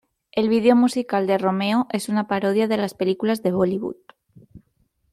[0.31, 3.97] El vídeo musical de "Romeo" es una parodia de las películas de Bollywood.